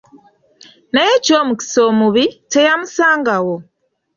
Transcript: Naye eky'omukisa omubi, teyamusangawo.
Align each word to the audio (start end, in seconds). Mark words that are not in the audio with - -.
Naye 0.93 1.11
eky'omukisa 1.17 1.79
omubi, 1.89 2.25
teyamusangawo. 2.51 3.55